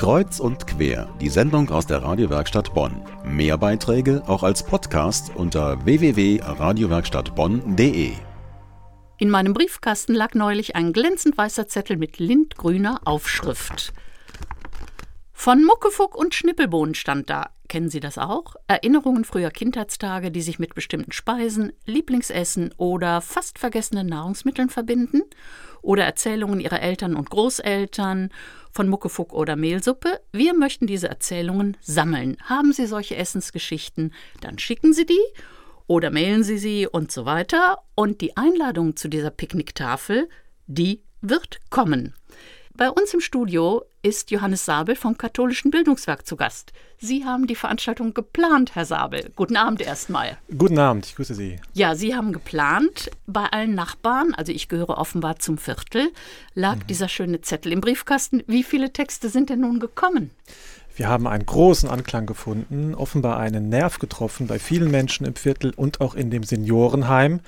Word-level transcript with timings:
Kreuz 0.00 0.40
und 0.40 0.66
quer, 0.66 1.14
die 1.20 1.28
Sendung 1.28 1.68
aus 1.68 1.86
der 1.86 2.02
Radiowerkstatt 2.02 2.72
Bonn. 2.72 3.02
Mehr 3.22 3.58
Beiträge 3.58 4.22
auch 4.26 4.42
als 4.42 4.64
Podcast 4.64 5.30
unter 5.34 5.84
www.radiowerkstattbonn.de. 5.84 8.12
In 9.18 9.28
meinem 9.28 9.52
Briefkasten 9.52 10.14
lag 10.14 10.32
neulich 10.32 10.74
ein 10.74 10.94
glänzend 10.94 11.36
weißer 11.36 11.68
Zettel 11.68 11.98
mit 11.98 12.18
lindgrüner 12.18 13.02
Aufschrift. 13.04 13.92
Von 15.34 15.64
Muckefuck 15.64 16.16
und 16.16 16.34
Schnippelbohnen 16.34 16.94
stand 16.94 17.28
da. 17.28 17.50
Kennen 17.68 17.90
Sie 17.90 18.00
das 18.00 18.16
auch? 18.16 18.56
Erinnerungen 18.68 19.26
früher 19.26 19.50
Kindheitstage, 19.50 20.30
die 20.30 20.40
sich 20.40 20.58
mit 20.58 20.74
bestimmten 20.74 21.12
Speisen, 21.12 21.74
Lieblingsessen 21.84 22.72
oder 22.78 23.20
fast 23.20 23.58
vergessenen 23.58 24.06
Nahrungsmitteln 24.06 24.70
verbinden? 24.70 25.24
Oder 25.82 26.04
Erzählungen 26.04 26.60
Ihrer 26.60 26.82
Eltern 26.82 27.16
und 27.16 27.30
Großeltern 27.30 28.30
von 28.70 28.88
Muckefuck 28.88 29.32
oder 29.32 29.56
Mehlsuppe? 29.56 30.20
Wir 30.32 30.54
möchten 30.54 30.86
diese 30.86 31.08
Erzählungen 31.08 31.76
sammeln. 31.80 32.36
Haben 32.44 32.72
Sie 32.72 32.86
solche 32.86 33.16
Essensgeschichten? 33.16 34.12
Dann 34.40 34.58
schicken 34.58 34.92
Sie 34.92 35.06
die 35.06 35.18
oder 35.86 36.10
mailen 36.10 36.44
Sie 36.44 36.58
sie 36.58 36.86
und 36.86 37.10
so 37.10 37.24
weiter. 37.24 37.78
Und 37.96 38.20
die 38.20 38.36
Einladung 38.36 38.94
zu 38.94 39.08
dieser 39.08 39.30
Picknicktafel, 39.30 40.28
die 40.68 41.02
wird 41.20 41.58
kommen. 41.70 42.14
Bei 42.80 42.90
uns 42.90 43.12
im 43.12 43.20
Studio 43.20 43.84
ist 44.00 44.30
Johannes 44.30 44.64
Sabel 44.64 44.96
vom 44.96 45.18
Katholischen 45.18 45.70
Bildungswerk 45.70 46.26
zu 46.26 46.34
Gast. 46.34 46.72
Sie 46.96 47.26
haben 47.26 47.46
die 47.46 47.54
Veranstaltung 47.54 48.14
geplant, 48.14 48.74
Herr 48.74 48.86
Sabel. 48.86 49.32
Guten 49.36 49.58
Abend 49.58 49.82
erstmal. 49.82 50.38
Guten 50.56 50.78
Abend, 50.78 51.04
ich 51.04 51.14
grüße 51.14 51.34
Sie. 51.34 51.60
Ja, 51.74 51.94
Sie 51.94 52.14
haben 52.14 52.32
geplant. 52.32 53.10
Bei 53.26 53.44
allen 53.44 53.74
Nachbarn, 53.74 54.32
also 54.32 54.50
ich 54.50 54.70
gehöre 54.70 54.96
offenbar 54.96 55.38
zum 55.38 55.58
Viertel, 55.58 56.10
lag 56.54 56.76
mhm. 56.76 56.86
dieser 56.86 57.08
schöne 57.08 57.42
Zettel 57.42 57.72
im 57.72 57.82
Briefkasten. 57.82 58.42
Wie 58.46 58.62
viele 58.62 58.94
Texte 58.94 59.28
sind 59.28 59.50
denn 59.50 59.60
nun 59.60 59.78
gekommen? 59.78 60.30
Wir 61.00 61.08
haben 61.08 61.26
einen 61.26 61.46
großen 61.46 61.88
Anklang 61.88 62.26
gefunden, 62.26 62.94
offenbar 62.94 63.38
einen 63.38 63.70
Nerv 63.70 64.00
getroffen 64.00 64.46
bei 64.46 64.58
vielen 64.58 64.90
Menschen 64.90 65.24
im 65.24 65.34
Viertel 65.34 65.72
und 65.74 66.02
auch 66.02 66.14
in 66.14 66.30
dem 66.30 66.42
Seniorenheim 66.42 67.40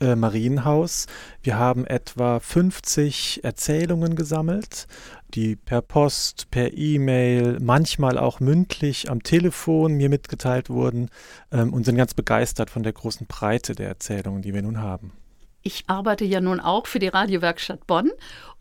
äh, 0.00 0.14
Marienhaus. 0.14 1.06
Wir 1.42 1.58
haben 1.58 1.88
etwa 1.88 2.38
50 2.38 3.42
Erzählungen 3.42 4.14
gesammelt, 4.14 4.86
die 5.34 5.56
per 5.56 5.82
Post, 5.82 6.52
per 6.52 6.72
E-Mail, 6.72 7.58
manchmal 7.60 8.16
auch 8.16 8.38
mündlich 8.38 9.10
am 9.10 9.24
Telefon 9.24 9.94
mir 9.94 10.08
mitgeteilt 10.08 10.70
wurden 10.70 11.10
ähm, 11.50 11.72
und 11.72 11.86
sind 11.86 11.96
ganz 11.96 12.14
begeistert 12.14 12.70
von 12.70 12.84
der 12.84 12.92
großen 12.92 13.26
Breite 13.26 13.74
der 13.74 13.88
Erzählungen, 13.88 14.40
die 14.40 14.54
wir 14.54 14.62
nun 14.62 14.78
haben. 14.78 15.10
Ich 15.62 15.82
arbeite 15.88 16.24
ja 16.24 16.40
nun 16.40 16.60
auch 16.60 16.86
für 16.86 17.00
die 17.00 17.08
Radiowerkstatt 17.08 17.88
Bonn 17.88 18.12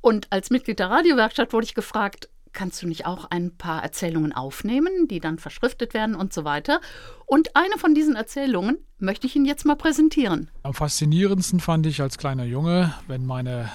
und 0.01 0.25
als 0.31 0.49
Mitglied 0.49 0.79
der 0.79 0.89
Radiowerkstatt 0.89 1.53
wurde 1.53 1.65
ich 1.65 1.75
gefragt, 1.75 2.29
kannst 2.53 2.81
du 2.81 2.87
nicht 2.87 3.05
auch 3.05 3.25
ein 3.29 3.55
paar 3.55 3.83
Erzählungen 3.83 4.33
aufnehmen, 4.33 5.07
die 5.07 5.19
dann 5.19 5.37
verschriftet 5.37 5.93
werden 5.93 6.15
und 6.15 6.33
so 6.33 6.43
weiter. 6.43 6.81
Und 7.25 7.55
eine 7.55 7.77
von 7.77 7.93
diesen 7.93 8.15
Erzählungen 8.15 8.77
möchte 8.97 9.27
ich 9.27 9.35
Ihnen 9.35 9.45
jetzt 9.45 9.65
mal 9.65 9.75
präsentieren. 9.75 10.49
Am 10.63 10.73
faszinierendsten 10.73 11.59
fand 11.59 11.85
ich 11.85 12.01
als 12.01 12.17
kleiner 12.17 12.45
Junge, 12.45 12.93
wenn 13.07 13.25
meine 13.25 13.69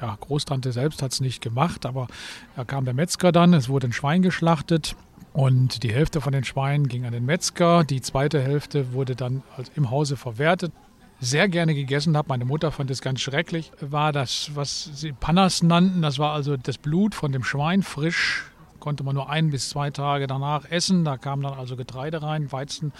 ja, 0.00 0.16
Großtante 0.20 0.72
selbst 0.72 1.02
hat 1.02 1.12
es 1.12 1.20
nicht 1.20 1.40
gemacht, 1.40 1.86
aber 1.86 2.08
da 2.56 2.64
kam 2.64 2.84
der 2.84 2.94
Metzger 2.94 3.32
dann, 3.32 3.54
es 3.54 3.68
wurde 3.68 3.88
ein 3.88 3.92
Schwein 3.92 4.22
geschlachtet 4.22 4.96
und 5.32 5.82
die 5.82 5.92
Hälfte 5.92 6.20
von 6.20 6.32
den 6.32 6.44
Schweinen 6.44 6.88
ging 6.88 7.06
an 7.06 7.12
den 7.12 7.24
Metzger, 7.24 7.84
die 7.84 8.00
zweite 8.00 8.40
Hälfte 8.40 8.92
wurde 8.92 9.16
dann 9.16 9.42
im 9.74 9.90
Hause 9.90 10.16
verwertet 10.16 10.72
sehr 11.20 11.48
gerne 11.48 11.74
gegessen 11.74 12.16
habe. 12.16 12.28
Meine 12.28 12.44
Mutter 12.44 12.70
fand 12.72 12.90
es 12.90 13.00
ganz 13.00 13.20
schrecklich. 13.20 13.72
War 13.80 14.12
das, 14.12 14.50
was 14.54 14.90
sie 14.94 15.12
Panas 15.12 15.62
nannten, 15.62 16.02
das 16.02 16.18
war 16.18 16.32
also 16.32 16.56
das 16.56 16.78
Blut 16.78 17.14
von 17.14 17.32
dem 17.32 17.44
Schwein 17.44 17.82
frisch. 17.82 18.44
Konnte 18.80 19.02
man 19.02 19.14
nur 19.14 19.30
ein 19.30 19.50
bis 19.50 19.70
zwei 19.70 19.90
Tage 19.90 20.26
danach 20.26 20.70
essen. 20.70 21.04
Da 21.04 21.16
kam 21.16 21.42
dann 21.42 21.54
also 21.54 21.76
Getreide 21.76 22.22
rein, 22.22 22.52
Weizen 22.52 22.92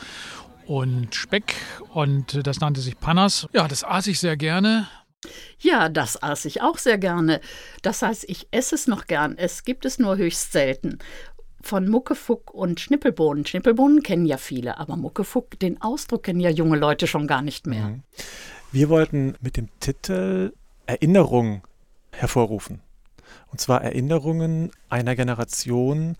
und 0.66 1.14
Speck 1.14 1.54
und 1.92 2.46
das 2.46 2.60
nannte 2.60 2.80
sich 2.80 2.98
Panas. 2.98 3.46
Ja, 3.52 3.68
das 3.68 3.84
aß 3.84 4.06
ich 4.06 4.18
sehr 4.18 4.36
gerne. 4.36 4.88
Ja, 5.58 5.88
das 5.88 6.22
aß 6.22 6.44
ich 6.46 6.62
auch 6.62 6.78
sehr 6.78 6.98
gerne. 6.98 7.40
Das 7.82 8.02
heißt, 8.02 8.24
ich 8.28 8.48
esse 8.50 8.74
es 8.74 8.86
noch 8.86 9.06
gern. 9.06 9.36
Es 9.36 9.64
gibt 9.64 9.84
es 9.84 9.98
nur 9.98 10.16
höchst 10.16 10.52
selten 10.52 10.98
von 11.66 11.88
Muckefuck 11.88 12.52
und 12.52 12.80
Schnippelbohnen. 12.80 13.46
Schnippelbohnen 13.46 14.02
kennen 14.02 14.26
ja 14.26 14.36
viele, 14.36 14.78
aber 14.78 14.96
Muckefuck, 14.96 15.58
den 15.58 15.80
Ausdruck 15.80 16.24
kennen 16.24 16.40
ja 16.40 16.50
junge 16.50 16.76
Leute 16.76 17.06
schon 17.06 17.26
gar 17.26 17.42
nicht 17.42 17.66
mehr. 17.66 17.88
Mhm. 17.88 18.02
Wir 18.72 18.88
wollten 18.88 19.36
mit 19.40 19.56
dem 19.56 19.68
Titel 19.80 20.52
Erinnerung 20.86 21.62
hervorrufen. 22.12 22.80
Und 23.50 23.60
zwar 23.60 23.82
Erinnerungen 23.82 24.70
einer 24.88 25.14
Generation, 25.14 26.16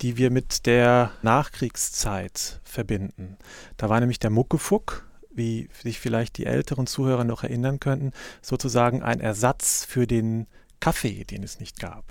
die 0.00 0.16
wir 0.16 0.30
mit 0.30 0.66
der 0.66 1.12
Nachkriegszeit 1.22 2.60
verbinden. 2.64 3.36
Da 3.76 3.88
war 3.88 4.00
nämlich 4.00 4.18
der 4.18 4.30
Muckefuck, 4.30 5.06
wie 5.30 5.68
sich 5.82 6.00
vielleicht 6.00 6.38
die 6.38 6.46
älteren 6.46 6.86
Zuhörer 6.86 7.24
noch 7.24 7.42
erinnern 7.42 7.80
könnten, 7.80 8.12
sozusagen 8.42 9.02
ein 9.02 9.20
Ersatz 9.20 9.84
für 9.84 10.06
den 10.06 10.46
Kaffee, 10.80 11.24
den 11.24 11.42
es 11.42 11.60
nicht 11.60 11.78
gab. 11.78 12.04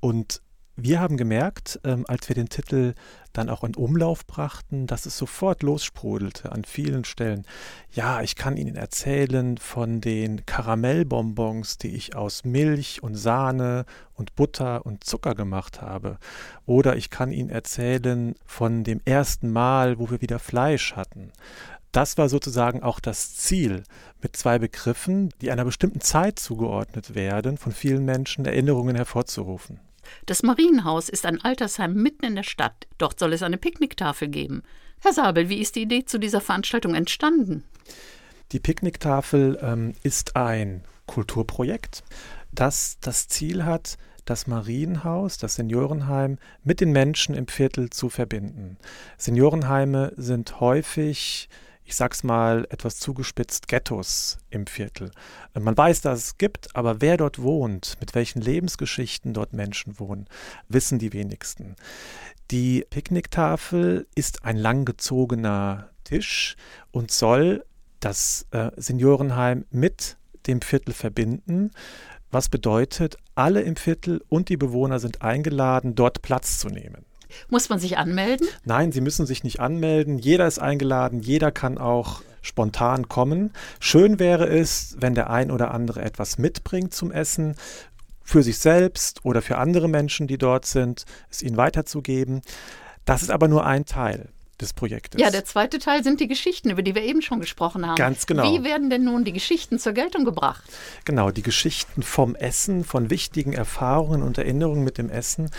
Und 0.00 0.42
wir 0.80 1.00
haben 1.00 1.16
gemerkt, 1.16 1.80
ähm, 1.82 2.04
als 2.06 2.28
wir 2.28 2.36
den 2.36 2.48
Titel 2.48 2.94
dann 3.32 3.50
auch 3.50 3.64
in 3.64 3.74
Umlauf 3.74 4.26
brachten, 4.26 4.86
dass 4.86 5.06
es 5.06 5.18
sofort 5.18 5.64
lossprudelte 5.64 6.52
an 6.52 6.64
vielen 6.64 7.04
Stellen. 7.04 7.44
Ja, 7.90 8.22
ich 8.22 8.36
kann 8.36 8.56
Ihnen 8.56 8.76
erzählen 8.76 9.58
von 9.58 10.00
den 10.00 10.46
Karamellbonbons, 10.46 11.78
die 11.78 11.96
ich 11.96 12.14
aus 12.14 12.44
Milch 12.44 13.02
und 13.02 13.16
Sahne 13.16 13.86
und 14.14 14.36
Butter 14.36 14.86
und 14.86 15.02
Zucker 15.02 15.34
gemacht 15.34 15.82
habe. 15.82 16.18
Oder 16.64 16.96
ich 16.96 17.10
kann 17.10 17.32
Ihnen 17.32 17.50
erzählen 17.50 18.36
von 18.46 18.84
dem 18.84 19.00
ersten 19.04 19.50
Mal, 19.50 19.98
wo 19.98 20.10
wir 20.10 20.20
wieder 20.20 20.38
Fleisch 20.38 20.94
hatten. 20.94 21.32
Das 21.90 22.18
war 22.18 22.28
sozusagen 22.28 22.84
auch 22.84 23.00
das 23.00 23.34
Ziel, 23.34 23.82
mit 24.22 24.36
zwei 24.36 24.60
Begriffen, 24.60 25.30
die 25.40 25.50
einer 25.50 25.64
bestimmten 25.64 26.00
Zeit 26.00 26.38
zugeordnet 26.38 27.16
werden, 27.16 27.56
von 27.56 27.72
vielen 27.72 28.04
Menschen 28.04 28.44
Erinnerungen 28.44 28.94
hervorzurufen. 28.94 29.80
Das 30.26 30.42
Marienhaus 30.42 31.08
ist 31.08 31.26
ein 31.26 31.42
Altersheim 31.42 31.94
mitten 31.94 32.24
in 32.24 32.34
der 32.36 32.42
Stadt. 32.42 32.86
Dort 32.98 33.18
soll 33.18 33.32
es 33.32 33.42
eine 33.42 33.58
Picknicktafel 33.58 34.28
geben. 34.28 34.62
Herr 35.00 35.12
Sabel, 35.12 35.48
wie 35.48 35.60
ist 35.60 35.76
die 35.76 35.82
Idee 35.82 36.04
zu 36.04 36.18
dieser 36.18 36.40
Veranstaltung 36.40 36.94
entstanden? 36.94 37.64
Die 38.52 38.60
Picknicktafel 38.60 39.58
ähm, 39.62 39.94
ist 40.02 40.36
ein 40.36 40.82
Kulturprojekt, 41.06 42.02
das 42.52 42.98
das 43.00 43.28
Ziel 43.28 43.64
hat, 43.64 43.98
das 44.24 44.46
Marienhaus, 44.46 45.38
das 45.38 45.54
Seniorenheim 45.54 46.38
mit 46.62 46.80
den 46.80 46.92
Menschen 46.92 47.34
im 47.34 47.46
Viertel 47.46 47.90
zu 47.90 48.10
verbinden. 48.10 48.76
Seniorenheime 49.16 50.12
sind 50.16 50.60
häufig 50.60 51.48
ich 51.88 51.96
sag's 51.96 52.22
mal 52.22 52.66
etwas 52.68 52.98
zugespitzt, 52.98 53.66
Ghettos 53.66 54.36
im 54.50 54.66
Viertel. 54.66 55.10
Man 55.58 55.74
weiß, 55.74 56.02
dass 56.02 56.18
es 56.18 56.36
gibt, 56.36 56.76
aber 56.76 57.00
wer 57.00 57.16
dort 57.16 57.40
wohnt, 57.40 57.96
mit 57.98 58.14
welchen 58.14 58.42
Lebensgeschichten 58.42 59.32
dort 59.32 59.54
Menschen 59.54 59.98
wohnen, 59.98 60.26
wissen 60.68 60.98
die 60.98 61.14
wenigsten. 61.14 61.76
Die 62.50 62.84
Picknicktafel 62.90 64.06
ist 64.14 64.44
ein 64.44 64.58
langgezogener 64.58 65.88
Tisch 66.04 66.56
und 66.90 67.10
soll 67.10 67.64
das 68.00 68.46
äh, 68.50 68.70
Seniorenheim 68.76 69.64
mit 69.70 70.18
dem 70.46 70.60
Viertel 70.60 70.92
verbinden. 70.92 71.70
Was 72.30 72.50
bedeutet, 72.50 73.16
alle 73.34 73.62
im 73.62 73.76
Viertel 73.76 74.22
und 74.28 74.50
die 74.50 74.58
Bewohner 74.58 74.98
sind 74.98 75.22
eingeladen, 75.22 75.94
dort 75.94 76.20
Platz 76.20 76.58
zu 76.58 76.68
nehmen. 76.68 77.07
Muss 77.48 77.68
man 77.68 77.78
sich 77.78 77.98
anmelden? 77.98 78.46
Nein, 78.64 78.92
Sie 78.92 79.00
müssen 79.00 79.26
sich 79.26 79.44
nicht 79.44 79.60
anmelden. 79.60 80.18
Jeder 80.18 80.46
ist 80.46 80.58
eingeladen, 80.58 81.20
jeder 81.20 81.50
kann 81.50 81.78
auch 81.78 82.22
spontan 82.42 83.08
kommen. 83.08 83.52
Schön 83.80 84.18
wäre 84.18 84.48
es, 84.48 84.96
wenn 85.00 85.14
der 85.14 85.30
ein 85.30 85.50
oder 85.50 85.72
andere 85.72 86.02
etwas 86.02 86.38
mitbringt 86.38 86.94
zum 86.94 87.12
Essen, 87.12 87.56
für 88.22 88.42
sich 88.42 88.58
selbst 88.58 89.24
oder 89.24 89.40
für 89.40 89.56
andere 89.56 89.88
Menschen, 89.88 90.26
die 90.26 90.36
dort 90.36 90.66
sind, 90.66 91.06
es 91.30 91.40
ihnen 91.40 91.56
weiterzugeben. 91.56 92.42
Das 93.06 93.22
ist 93.22 93.30
aber 93.30 93.48
nur 93.48 93.64
ein 93.64 93.86
Teil 93.86 94.28
des 94.60 94.72
Projektes. 94.72 95.20
Ja, 95.20 95.30
der 95.30 95.44
zweite 95.44 95.78
Teil 95.78 96.02
sind 96.02 96.20
die 96.20 96.28
Geschichten, 96.28 96.70
über 96.70 96.82
die 96.82 96.94
wir 96.94 97.02
eben 97.02 97.22
schon 97.22 97.40
gesprochen 97.40 97.86
haben. 97.86 97.96
Ganz 97.96 98.26
genau. 98.26 98.44
Wie 98.52 98.64
werden 98.64 98.90
denn 98.90 99.04
nun 99.04 99.24
die 99.24 99.32
Geschichten 99.32 99.78
zur 99.78 99.92
Geltung 99.92 100.24
gebracht? 100.24 100.64
Genau, 101.04 101.30
die 101.30 101.42
Geschichten 101.42 102.02
vom 102.02 102.34
Essen, 102.34 102.84
von 102.84 103.10
wichtigen 103.10 103.52
Erfahrungen 103.52 104.22
und 104.22 104.38
Erinnerungen 104.38 104.84
mit 104.84 104.98
dem 104.98 105.10
Essen 105.10 105.50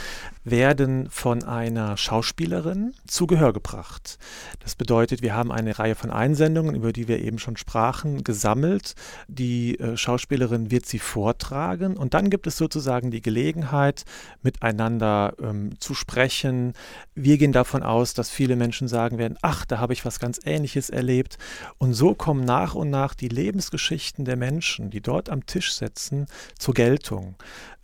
werden 0.43 1.09
von 1.09 1.43
einer 1.43 1.97
Schauspielerin 1.97 2.93
zu 3.07 3.27
Gehör 3.27 3.53
gebracht. 3.53 4.17
Das 4.59 4.75
bedeutet, 4.75 5.21
wir 5.21 5.35
haben 5.35 5.51
eine 5.51 5.77
Reihe 5.79 5.95
von 5.95 6.09
Einsendungen, 6.09 6.75
über 6.75 6.91
die 6.91 7.07
wir 7.07 7.19
eben 7.19 7.39
schon 7.39 7.57
sprachen, 7.57 8.23
gesammelt. 8.23 8.95
Die 9.27 9.79
äh, 9.79 9.95
Schauspielerin 9.97 10.71
wird 10.71 10.85
sie 10.85 10.99
vortragen 10.99 11.97
und 11.97 12.13
dann 12.13 12.29
gibt 12.29 12.47
es 12.47 12.57
sozusagen 12.57 13.11
die 13.11 13.21
Gelegenheit, 13.21 14.05
miteinander 14.41 15.33
ähm, 15.41 15.79
zu 15.79 15.93
sprechen. 15.93 16.73
Wir 17.15 17.37
gehen 17.37 17.51
davon 17.51 17.83
aus, 17.83 18.13
dass 18.13 18.29
viele 18.29 18.55
Menschen 18.55 18.87
sagen 18.89 19.17
werden, 19.17 19.37
ach, 19.41 19.65
da 19.65 19.79
habe 19.79 19.93
ich 19.93 20.03
was 20.03 20.19
ganz 20.19 20.39
Ähnliches 20.43 20.89
erlebt. 20.89 21.37
Und 21.77 21.93
so 21.93 22.13
kommen 22.13 22.43
nach 22.43 22.75
und 22.75 22.89
nach 22.89 23.13
die 23.13 23.29
Lebensgeschichten 23.29 24.25
der 24.25 24.35
Menschen, 24.35 24.89
die 24.89 25.01
dort 25.01 25.29
am 25.29 25.45
Tisch 25.45 25.73
sitzen, 25.73 26.25
zur 26.57 26.73
Geltung. 26.73 27.35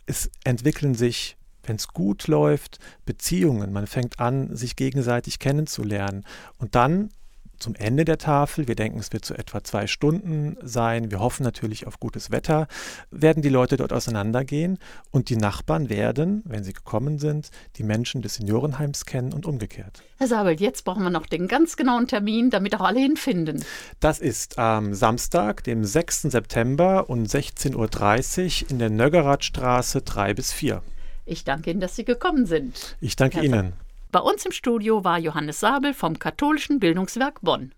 Es 0.04 0.30
entwickeln 0.44 0.94
sich 0.94 1.36
wenn 1.68 1.76
es 1.76 1.88
gut 1.88 2.28
läuft, 2.28 2.78
Beziehungen. 3.04 3.72
Man 3.72 3.88
fängt 3.88 4.20
an, 4.20 4.54
sich 4.54 4.76
gegenseitig 4.76 5.40
kennenzulernen. 5.40 6.24
Und 6.58 6.76
dann 6.76 7.10
zum 7.58 7.74
Ende 7.74 8.04
der 8.04 8.18
Tafel, 8.18 8.68
wir 8.68 8.74
denken, 8.74 8.98
es 8.98 9.12
wird 9.12 9.24
so 9.24 9.34
etwa 9.34 9.62
zwei 9.64 9.86
Stunden 9.86 10.56
sein, 10.62 11.10
wir 11.10 11.20
hoffen 11.20 11.42
natürlich 11.42 11.86
auf 11.86 12.00
gutes 12.00 12.30
Wetter, 12.30 12.66
werden 13.10 13.42
die 13.42 13.48
Leute 13.48 13.76
dort 13.76 13.92
auseinandergehen 13.92 14.78
und 15.10 15.28
die 15.28 15.36
Nachbarn 15.36 15.88
werden, 15.88 16.42
wenn 16.44 16.64
sie 16.64 16.72
gekommen 16.72 17.18
sind, 17.18 17.50
die 17.76 17.82
Menschen 17.82 18.22
des 18.22 18.34
Seniorenheims 18.34 19.04
kennen 19.06 19.32
und 19.32 19.46
umgekehrt. 19.46 20.02
Herr 20.18 20.28
Sabel, 20.28 20.60
jetzt 20.60 20.84
brauchen 20.84 21.02
wir 21.02 21.10
noch 21.10 21.26
den 21.26 21.48
ganz 21.48 21.76
genauen 21.76 22.06
Termin, 22.06 22.50
damit 22.50 22.74
auch 22.74 22.80
alle 22.80 23.00
hinfinden. 23.00 23.64
Das 24.00 24.18
ist 24.18 24.58
am 24.58 24.94
Samstag, 24.94 25.64
dem 25.64 25.84
6. 25.84 26.22
September 26.22 27.08
um 27.08 27.24
16.30 27.24 28.64
Uhr 28.64 28.70
in 28.70 28.78
der 28.78 28.90
Nöggeradstraße 28.90 30.02
3 30.02 30.34
bis 30.34 30.52
4. 30.52 30.82
Ich 31.24 31.44
danke 31.44 31.70
Ihnen, 31.70 31.80
dass 31.80 31.96
Sie 31.96 32.04
gekommen 32.04 32.46
sind. 32.46 32.96
Ich 33.00 33.16
danke 33.16 33.38
Herr 33.38 33.44
Ihnen. 33.44 33.85
Bei 34.12 34.20
uns 34.20 34.46
im 34.46 34.52
Studio 34.52 35.04
war 35.04 35.18
Johannes 35.18 35.60
Sabel 35.60 35.92
vom 35.92 36.18
Katholischen 36.18 36.78
Bildungswerk 36.78 37.40
Bonn. 37.42 37.74